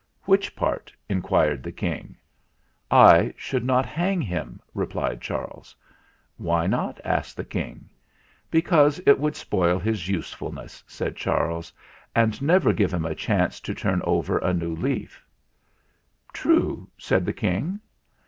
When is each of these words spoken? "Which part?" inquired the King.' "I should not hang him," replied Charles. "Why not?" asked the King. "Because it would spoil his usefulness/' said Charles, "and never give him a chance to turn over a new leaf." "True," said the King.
"Which 0.23 0.55
part?" 0.55 0.91
inquired 1.15 1.61
the 1.61 1.71
King.' 1.71 2.17
"I 2.89 3.35
should 3.37 3.63
not 3.63 3.85
hang 3.85 4.19
him," 4.19 4.59
replied 4.73 5.21
Charles. 5.21 5.75
"Why 6.37 6.65
not?" 6.65 6.99
asked 7.05 7.37
the 7.37 7.45
King. 7.45 7.87
"Because 8.49 8.97
it 9.05 9.19
would 9.19 9.35
spoil 9.35 9.77
his 9.77 10.01
usefulness/' 10.09 10.81
said 10.87 11.15
Charles, 11.15 11.71
"and 12.15 12.41
never 12.41 12.73
give 12.73 12.91
him 12.91 13.05
a 13.05 13.13
chance 13.13 13.59
to 13.59 13.75
turn 13.75 14.01
over 14.03 14.39
a 14.39 14.55
new 14.55 14.73
leaf." 14.75 15.23
"True," 16.33 16.89
said 16.97 17.23
the 17.23 17.31
King. 17.33 17.79